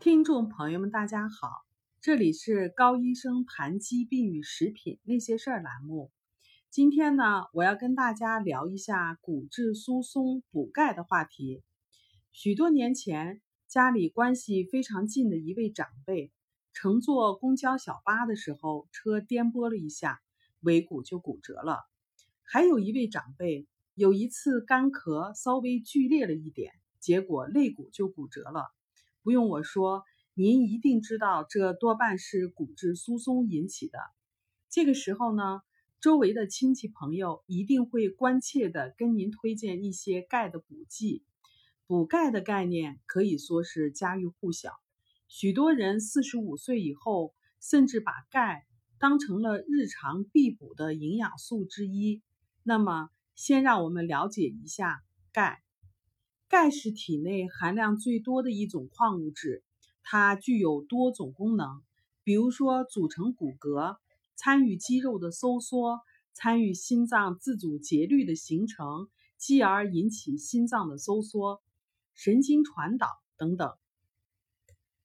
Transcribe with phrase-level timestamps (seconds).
[0.00, 1.50] 听众朋友们，大家好，
[2.00, 6.10] 这里是高医生谈疾病与食品那些事儿栏目。
[6.70, 11.62] 今天呢，我要跟大家聊一下骨质疏松补钙的话题。
[12.32, 16.32] 许多年前，家里关系非常近的一位长辈，
[16.72, 20.22] 乘坐公交小巴的时候，车颠簸了一下，
[20.60, 21.80] 尾骨就骨折了。
[22.42, 28.72] 还有一位长辈，有一次干咳稍微剧烈了一点，结果肋骨就骨折了。
[29.22, 33.98] 不用我说，您一定知道，这多半是骨质疏松引起的。
[34.68, 35.60] 这个时候呢，
[36.00, 41.22] 周围的亲戚朋友一定会关切的跟您推荐一些钙的补剂。
[41.86, 44.80] 补钙的概念可以说是家喻户晓，
[45.28, 48.64] 许多人四十五岁以后，甚至把钙
[48.98, 52.22] 当成了日常必补的营养素之一。
[52.62, 55.02] 那么，先让我们了解一下
[55.32, 55.62] 钙。
[56.50, 59.62] 钙是体内含量最多的一种矿物质，
[60.02, 61.80] 它具有多种功能，
[62.24, 63.98] 比如说组成骨骼，
[64.34, 66.00] 参与肌肉的收缩，
[66.32, 69.08] 参与心脏自主节律的形成，
[69.38, 71.62] 继而引起心脏的收缩，
[72.14, 73.72] 神经传导等等。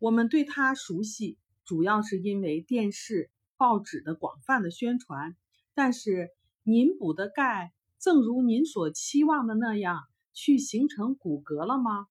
[0.00, 5.36] 我们对它熟悉，主要是因为电视、报纸的广泛的宣传。
[5.72, 6.30] 但是，
[6.64, 10.00] 您补的钙，正如您所期望的那样。
[10.40, 12.06] 去形成骨骼了吗？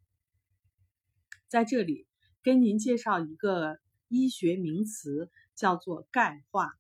[1.48, 2.06] 在这里
[2.44, 6.74] 跟您介绍一个医学名词，叫做钙化。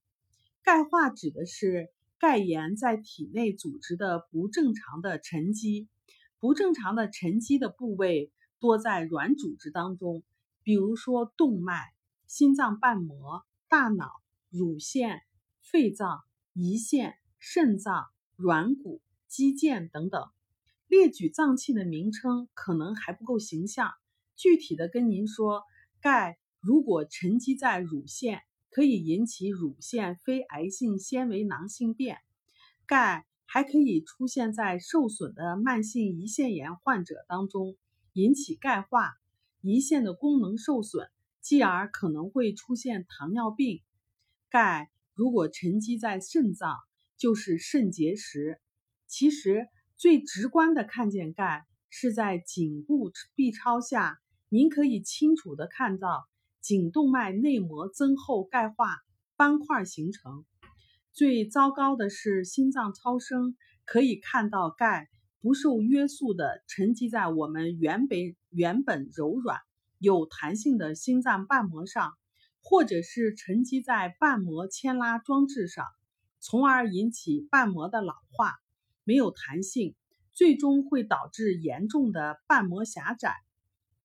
[0.62, 5.88] 钙化指的是钙盐在体内组织的不正常的沉积。
[6.38, 10.24] 不正常的沉积的部位多在软组织当中，
[10.64, 11.94] 比如说动脉、
[12.28, 14.12] 心脏瓣膜、大脑、
[14.50, 15.22] 乳腺、
[15.62, 20.30] 肺脏、胰腺、肾脏、软骨、肌腱等等。
[20.88, 23.92] 列举脏器的名称可能还不够形象，
[24.38, 25.64] 具体的跟您说，
[26.00, 32.20] 钙如果沉积在乳腺，可以引起乳腺非癌性纤维囊性变。
[32.86, 37.76] 钙还可以出现在受损的慢性胰腺炎患者当中，
[38.14, 39.16] 引起钙化，
[39.62, 41.10] 胰腺的功能受损，
[41.42, 43.82] 继而可能会出现糖尿病。
[44.50, 46.78] 钙如果沉积在肾脏，
[47.18, 48.62] 就是肾结石。
[49.06, 49.68] 其实。
[49.98, 56.28] 最直观的看见钙是在颈部 B 超下，您可以清楚的看到
[56.62, 59.00] 颈动脉内膜增厚钙化
[59.36, 60.46] 斑块形成。
[61.14, 65.10] 最糟糕的是心脏超声可以看到钙
[65.42, 69.58] 不受约束的沉积在我们原本原本柔软
[69.98, 72.14] 有弹性的心脏瓣膜上，
[72.62, 75.88] 或者是沉积在瓣膜牵拉装置上，
[76.40, 78.60] 从而引起瓣膜的老化。
[79.08, 79.96] 没有弹性，
[80.34, 83.34] 最终会导致严重的瓣膜狭窄，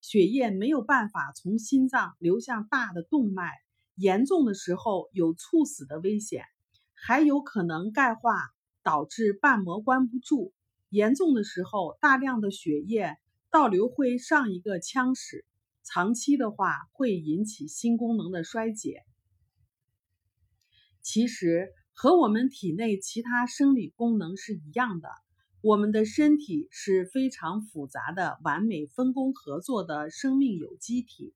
[0.01, 3.51] 血液没有办法从心脏流向大的动脉，
[3.97, 6.45] 严重的时候有猝死的危险，
[6.95, 8.37] 还有可能钙化
[8.85, 10.55] 导致瓣膜关不住，
[10.89, 13.19] 严重的时候大量的血液
[13.51, 15.45] 倒流会上一个腔室，
[15.83, 19.03] 长期的话会引起心功能的衰竭。
[21.01, 21.73] 其实。
[22.03, 25.09] 和我们体内其他生理功能是一样的，
[25.61, 31.33] 我们的身体是非常复杂的、完美分工合作的生命有机体。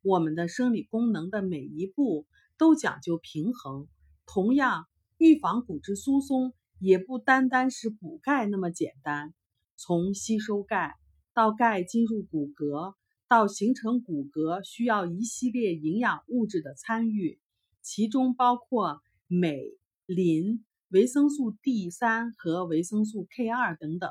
[0.00, 2.24] 我们的生理功能的每一步
[2.56, 3.88] 都讲究平衡。
[4.24, 4.86] 同样，
[5.18, 9.34] 预防骨质疏松也不单单是补钙那么简单。
[9.76, 10.94] 从吸收钙
[11.34, 12.94] 到钙进入骨骼，
[13.28, 17.38] 到形成骨骼，需要一系列营养物质的参与，
[17.82, 19.78] 其中包括镁。
[20.12, 24.10] 磷、维生素 D 三和维生素 K 二等等，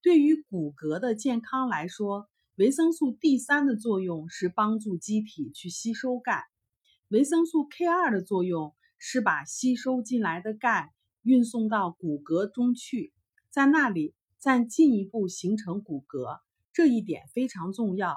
[0.00, 2.26] 对于骨骼的健康来说，
[2.56, 6.44] 维生素 D 三的作用是帮助机体去吸收钙，
[7.08, 13.12] 维生素 K 二的作用是把吸收进来的钙运送到骨骼中去，
[13.50, 16.40] 在那里再进一步形成骨骼。
[16.72, 18.16] 这一点非常重要。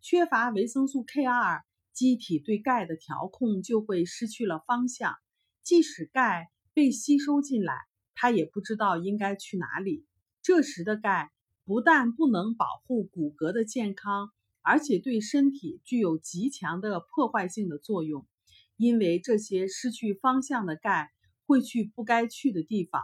[0.00, 1.62] 缺乏维生素 K 二，
[1.92, 5.14] 机体对钙的调控就会失去了方向。
[5.62, 7.74] 即使钙被吸收进来，
[8.14, 10.04] 它也不知道应该去哪里。
[10.42, 11.30] 这时的钙
[11.64, 14.30] 不但不能保护骨骼的健康，
[14.62, 18.26] 而且对身体具有极强的破坏性的作用。
[18.76, 21.10] 因为这些失去方向的钙
[21.46, 23.02] 会去不该去的地方，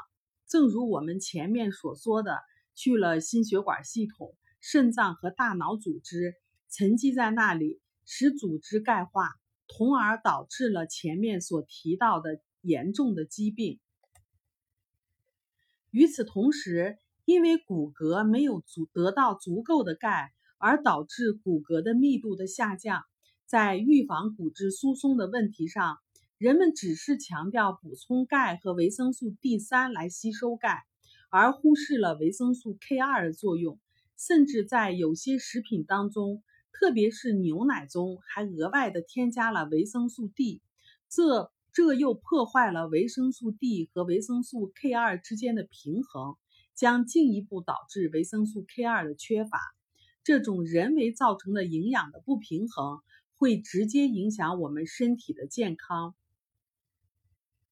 [0.49, 2.39] 正如我们前面所说的，
[2.75, 6.35] 去了心血管系统、肾脏和大脑组织，
[6.71, 9.31] 沉积在那里，使组织钙化。
[9.69, 13.79] 从而导致了前面所提到的严重的疾病。
[15.91, 23.05] 与此同时，因为骨骼没有足得到足够的钙，而导致骨骼的密度的下降，
[23.47, 25.99] 在预防骨质疏松的问题上，
[26.39, 30.85] 人们只是强调补充钙和维生素 D 三来吸收钙，
[31.31, 33.81] 而忽视了维生素 K 二的作用，
[34.19, 36.43] 甚至在有些食品当中，
[36.73, 40.61] 特别是牛奶中，还额外的添加了维生素 D，
[41.09, 46.37] 这这又破坏了维生素 D 和维生素 K 二之间的平衡，
[46.75, 49.61] 将进一步导致维生素 K 二的缺乏。
[50.25, 53.01] 这种人为造成的营养的不平衡，
[53.35, 56.15] 会直接影响我们身体的健康。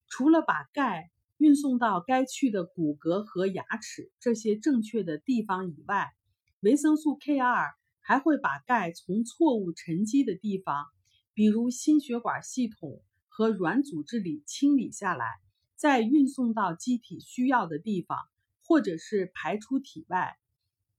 [0.06, 6.12] 除了把钙运送到该去的骨骼和牙齿这些正确的地方以外，
[6.60, 10.84] 维生素 K2 还会把钙从错误沉积的地方，
[11.32, 13.00] 比如心血管系统
[13.36, 15.26] 和软组织里清理下来，
[15.74, 18.16] 再运送到机体需要的地方，
[18.62, 20.36] 或者是排出体外。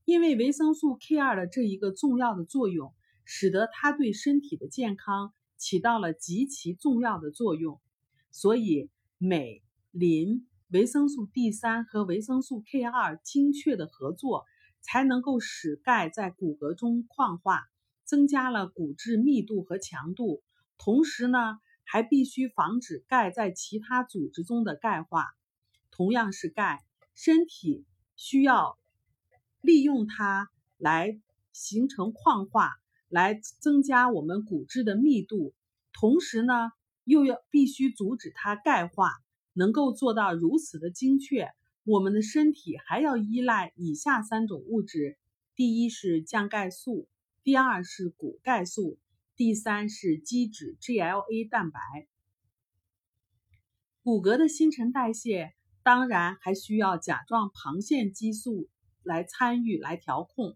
[0.03, 2.93] 因为维生素 K2 的这一个重要的作用，
[3.23, 7.79] 使得它对身体的健康起到了极其重要的作用，
[8.31, 8.89] 所以。
[9.17, 14.43] 镁、磷、维生素 D 三和维生素 K 二精确的合作，
[14.81, 17.61] 才能够使钙在骨骼中矿化，
[18.03, 20.43] 增加了骨质密度和强度。
[20.77, 25.27] 同时呢，还必须防止钙在其他组织中的钙化。
[25.91, 26.83] 同样是钙，
[27.13, 27.85] 身体
[28.15, 28.77] 需要
[29.61, 31.19] 利用它来
[31.53, 32.73] 形成矿化，
[33.07, 35.53] 来增加我们骨质的密度。
[35.93, 36.71] 同时呢。
[37.07, 39.11] 又要必须阻止它钙化，
[39.53, 41.51] 能够做到如此的精确，
[41.83, 45.15] 我们的身体还要依赖以下三种物质：
[45.55, 47.07] 第一是降钙素，
[47.43, 48.97] 第二是骨钙素，
[49.37, 51.79] 第三是基质 GLA 蛋白。
[54.01, 55.53] 骨骼的新陈代谢
[55.83, 58.69] 当然还需要甲状旁腺激素
[59.03, 60.55] 来参与来调控。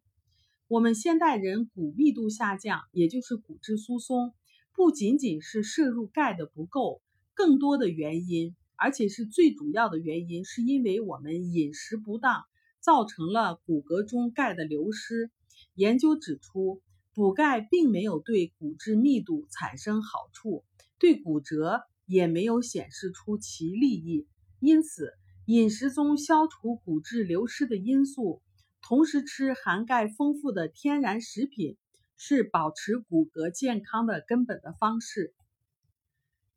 [0.70, 4.34] 我们现代人骨密度下降，也就是骨质疏松。
[4.74, 7.02] 不仅仅是摄入钙的不够，
[7.34, 12.46] 更多的原因，而且是最主要的原因，是因为我们饮食不当，
[12.80, 15.32] 造成了骨骼中钙的流失。
[15.74, 16.82] 研究指出，
[17.14, 20.64] 补钙并没有对骨质密度产生好处，
[20.98, 24.28] 对骨折也没有显示出其利益。
[24.60, 25.14] 因此，
[25.46, 28.42] 饮食中消除骨质流失的因素，
[28.82, 31.78] 同时吃含钙丰富的天然食品。
[32.22, 35.34] 是保持骨骼健康的根本的方式。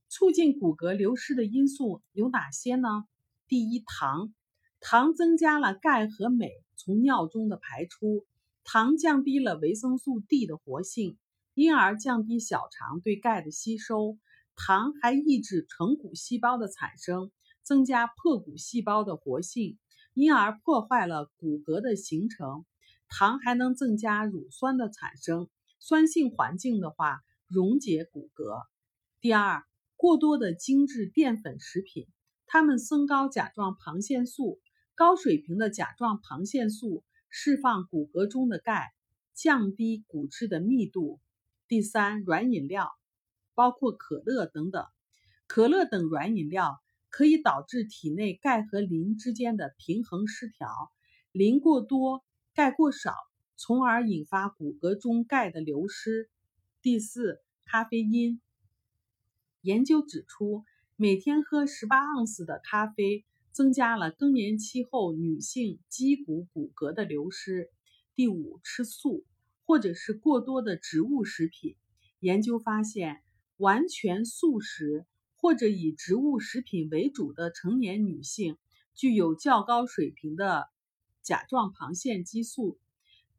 [0.08, 2.88] 促进骨骼流失的因素有哪些呢？
[3.46, 4.34] 第一，糖，
[4.80, 8.26] 糖增加了钙和镁从尿中的排出，
[8.64, 11.18] 糖降低了维生素 D 的活性，
[11.54, 14.18] 因而降低小肠对钙的吸收。
[14.54, 17.32] 糖还抑制成骨细胞的产生，
[17.62, 19.78] 增加破骨细胞的活性，
[20.14, 22.64] 因而破坏了骨骼的形成。
[23.08, 25.48] 糖还能增加乳酸的产生，
[25.80, 28.62] 酸性环境的话溶解骨骼。
[29.20, 29.64] 第二，
[29.96, 32.06] 过多的精致淀粉食品，
[32.46, 34.60] 它们升高甲状旁腺素，
[34.94, 38.92] 高水平的甲状旁腺素释放骨骼中的钙，
[39.32, 41.18] 降低骨质的密度。
[41.66, 42.92] 第三，软饮料，
[43.54, 44.84] 包括可乐等等，
[45.46, 50.68] 可乐等软饮料可以导致体内钙和磷之间的平衡失调，
[51.32, 52.22] 磷过多。
[52.54, 53.14] 钙过少，
[53.56, 56.28] 从而引发骨骼中钙的流失。
[56.82, 58.42] 第四，咖啡因。
[59.62, 67.70] 研究指出，每天喝十八盎司的咖啡，增加了更年期后女性肌骨骨骼的流失。
[68.14, 69.24] 第五，吃素
[69.64, 71.76] 或者是过多的植物食品。
[72.18, 73.22] 研究发现，
[73.56, 75.06] 完全素食
[75.36, 78.56] 或者以植物食品为主的成年女性，
[78.94, 80.66] 具有较高水平的。
[81.22, 82.80] 甲状旁腺激素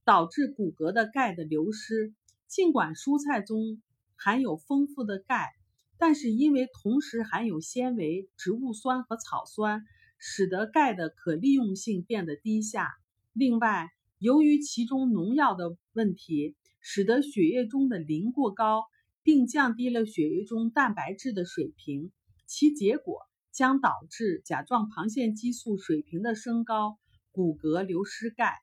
[0.05, 2.13] 导致骨骼的钙的流失。
[2.47, 3.81] 尽管蔬菜中
[4.15, 5.51] 含有丰富的钙，
[5.97, 9.83] 但是因为同时含有纤维、植物酸和草酸，
[10.25, 12.93] 使得钙的可利用性变得低下。
[13.33, 13.89] 另外，
[14.19, 18.85] 由于其中农药的问题，使得血液中的磷过高，
[19.21, 22.13] 并降低了血液中蛋白质的水平，
[22.45, 23.17] 其结果
[23.51, 26.97] 将导致甲状旁腺激素水平的升高。
[27.33, 28.53] 骨骼流失钙。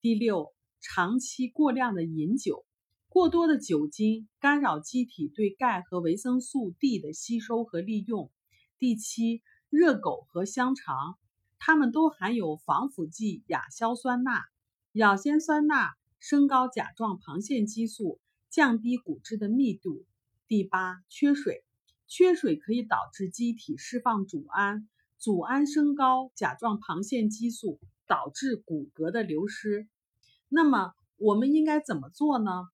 [0.00, 2.66] 第六，长期过量的饮酒，
[3.08, 8.32] 过多的酒精干扰机体对钙和维生素 D 的吸收和利用。
[8.78, 11.18] 第七，热狗和香肠，
[11.58, 14.44] 它们都含有防腐剂亚硝酸钠，
[14.92, 20.04] 亚硝酸钠升高甲状旁腺激素，降低骨质的密度。
[20.48, 21.64] 第八，缺水，
[22.06, 27.78] 缺水可以导致机体释放组胺，组胺升高甲状旁腺激素。
[28.08, 29.88] 导致骨骼的流失，
[30.48, 32.68] 那么我们应该怎么做呢？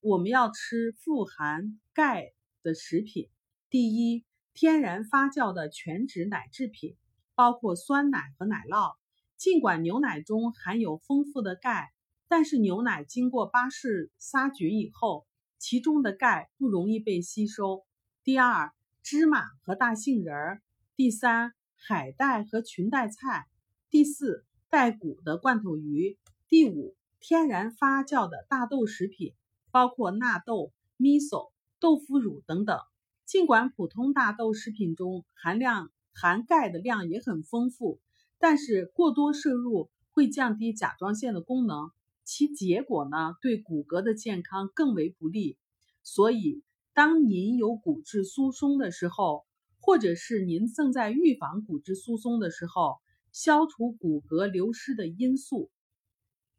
[0.00, 3.30] 我们要吃富含钙的食品。
[3.70, 4.22] 第一，
[4.54, 6.96] 天然发酵的全脂奶制品，
[7.34, 8.94] 包括酸奶和奶酪。
[9.36, 11.92] 尽管牛奶中含有丰富的钙，
[12.28, 15.26] 但是牛奶经过巴氏杀菌以后，
[15.58, 17.84] 其中的钙不容易被吸收。
[18.22, 20.62] 第二，芝麻和大杏仁儿。
[20.94, 23.46] 第三，海带和裙带菜。
[23.90, 26.16] 第四，带骨的罐头鱼。
[26.48, 29.34] 第五，天然发酵的大豆食品，
[29.72, 32.78] 包括纳豆、miso、豆腐乳等等。
[33.26, 37.98] 尽管普通大豆食品中含量含钙的量也很丰富，
[38.38, 41.90] 但是过多摄入会降低甲状腺的功能，
[42.22, 45.56] 其结果呢对骨骼的健康更为不利。
[46.02, 46.62] 所以，
[46.92, 49.46] 当您有骨质疏松的时候，
[49.80, 52.98] 或者是您正在预防骨质疏松的时候，
[53.32, 55.70] 消除骨骼流失的因素，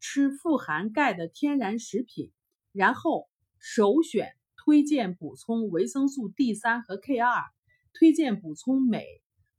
[0.00, 2.32] 吃富含钙的天然食品，
[2.72, 3.28] 然后
[3.60, 4.34] 首选。
[4.66, 7.44] 推荐补充维生素 D 三和 K 二，
[7.92, 9.04] 推荐补充镁。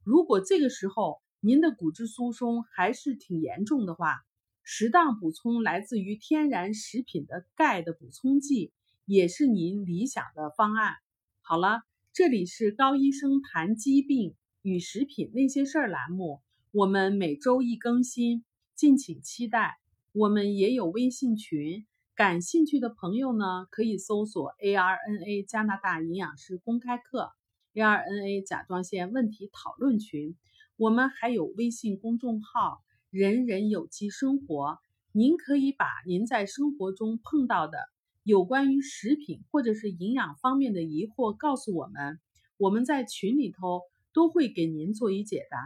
[0.04, 4.18] 如果这个时候您的骨质疏松还是挺严重的话，
[4.64, 8.70] 适当补充来自于天然食品的钙的补充剂，
[9.06, 10.96] 也是您理想的方案。
[11.40, 11.80] 好了，
[12.12, 19.78] 这里是高医生谈疾病与食品那些事儿栏目，我们每周一更新，敬请期待。
[20.12, 21.86] 我们也有微信群。
[22.18, 27.30] 感兴趣的朋友呢，可以搜索 ARNA 加拿大营养师公开课
[27.74, 30.34] ，ARNA 甲状腺问题讨论群。
[30.76, 34.80] 我们还有微信公众号“人人有机生活”，
[35.14, 37.78] 您可以把您在生活中碰到的
[38.24, 42.18] 有关于食品或者是营养方面的疑惑告诉我们，
[42.56, 43.82] 我们在群里头
[44.12, 45.56] 都会给您做一解答。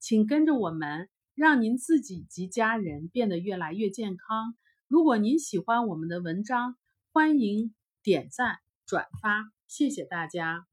[0.00, 4.56] 请跟着我们，让您自己及家人变得越来越健康。
[4.90, 6.74] 如果您喜欢我们的文章，
[7.12, 10.66] 欢迎点赞转发，谢谢大家。